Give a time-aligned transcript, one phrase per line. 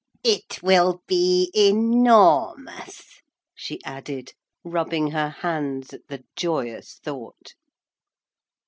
[0.23, 3.21] It will be enormous,'
[3.53, 7.53] she added rubbing her hands at the joyous thought.